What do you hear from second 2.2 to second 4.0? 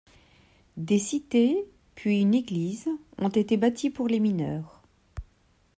une église ont été bâtis